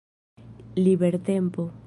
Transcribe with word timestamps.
libertempo 0.75 1.71